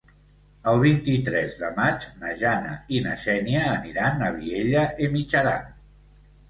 El 0.69 0.79
vint-i-tres 0.83 1.53
de 1.59 1.69
maig 1.75 2.07
na 2.23 2.33
Jana 2.41 2.73
i 2.97 3.05
na 3.09 3.15
Xènia 3.27 3.69
aniran 3.77 4.27
a 4.31 4.35
Vielha 4.41 4.89
e 5.07 5.13
Mijaran. 5.17 5.75